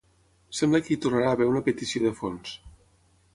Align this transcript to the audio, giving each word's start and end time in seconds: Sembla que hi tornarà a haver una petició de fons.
Sembla 0.59 0.79
que 0.85 0.91
hi 0.95 0.97
tornarà 1.03 1.27
a 1.33 1.37
haver 1.37 1.49
una 1.51 1.61
petició 1.69 2.03
de 2.07 2.15
fons. 2.23 2.57